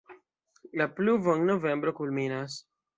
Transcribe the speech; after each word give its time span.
La 0.81 0.87
pluvo 0.95 1.37
en 1.37 1.45
novembro 1.53 1.95
kulminas. 2.01 2.61